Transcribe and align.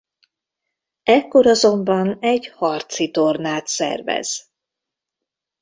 Ekkor 1.03 1.45
azonban 1.47 2.17
egy 2.21 2.47
harci 2.47 3.11
tornát 3.11 3.67
szervez. 3.67 4.49